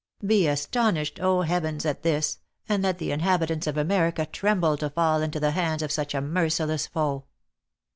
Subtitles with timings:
[0.25, 5.21] Be astonished, O heavens, at this, and let the inhabitants of America tremble to fall
[5.21, 7.25] into the hands of such a merciless foe."